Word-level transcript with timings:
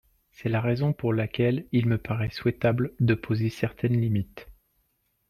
C’est 0.31 0.49
la 0.49 0.61
raison 0.61 0.93
pour 0.93 1.13
laquelle 1.13 1.67
il 1.71 1.85
me 1.85 1.99
paraît 1.99 2.31
souhaitable 2.31 2.95
de 2.99 3.13
poser 3.13 3.51
certaines 3.51 4.01
limites. 4.01 4.47